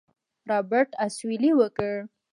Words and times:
رابرټ 0.49 0.89
اسويلى 1.05 1.51
وکړ. 1.59 1.91